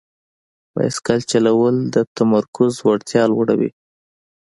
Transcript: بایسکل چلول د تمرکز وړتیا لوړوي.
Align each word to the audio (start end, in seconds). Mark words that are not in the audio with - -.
بایسکل 0.73 1.19
چلول 1.31 1.75
د 1.93 1.95
تمرکز 2.17 2.73
وړتیا 2.87 3.23
لوړوي. 3.31 3.71